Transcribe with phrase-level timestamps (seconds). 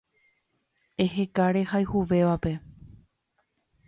[1.03, 2.51] Eheka rehayhuvévape